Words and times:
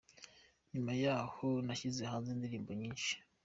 Nyuma 0.73 0.91
yahoo 1.03 1.57
nashyize 1.65 2.01
hanze 2.11 2.27
indirimbo 2.31 2.71
nyinshi. 2.81 3.13